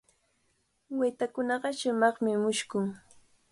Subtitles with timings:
[0.99, 2.85] Waytakunaqa shumaqmi mushkun.